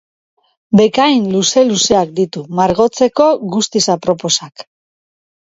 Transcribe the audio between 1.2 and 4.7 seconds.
luze-luzeak ditu, margotzeko guztiz aproposak.